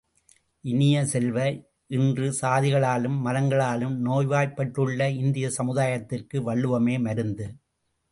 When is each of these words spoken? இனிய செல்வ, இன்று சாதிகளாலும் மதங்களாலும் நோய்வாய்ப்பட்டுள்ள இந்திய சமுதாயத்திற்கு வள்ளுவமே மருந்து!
இனிய 0.63 1.05
செல்வ, 1.05 1.37
இன்று 1.89 2.27
சாதிகளாலும் 2.41 3.17
மதங்களாலும் 3.25 3.93
நோய்வாய்ப்பட்டுள்ள 3.99 5.09
இந்திய 5.19 5.49
சமுதாயத்திற்கு 5.59 6.39
வள்ளுவமே 6.41 6.99
மருந்து! 6.99 7.47